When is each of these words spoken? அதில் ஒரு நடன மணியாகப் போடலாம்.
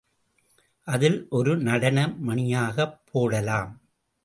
அதில் 0.87 1.27
ஒரு 1.29 1.57
நடன 1.57 2.07
மணியாகப் 2.07 2.99
போடலாம். 3.11 3.71